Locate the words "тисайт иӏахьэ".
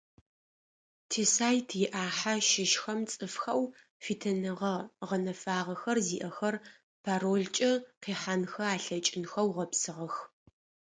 1.09-2.33